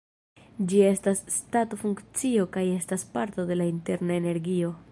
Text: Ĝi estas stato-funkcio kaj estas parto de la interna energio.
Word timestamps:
Ĝi 0.69 0.79
estas 0.91 1.19
stato-funkcio 1.33 2.45
kaj 2.57 2.63
estas 2.79 3.05
parto 3.19 3.47
de 3.51 3.59
la 3.61 3.69
interna 3.75 4.17
energio. 4.23 4.73